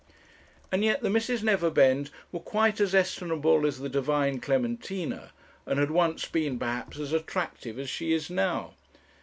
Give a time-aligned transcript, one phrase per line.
[0.71, 5.31] And yet the Misses Neverbend were quite as estimable as the divine Clementina,
[5.67, 8.73] and had once been, perhaps, as attractive as she is now.